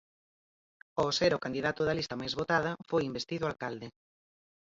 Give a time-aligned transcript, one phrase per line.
[0.99, 3.87] Ao ser o candidato da lista máis votada, foi investido alcalde.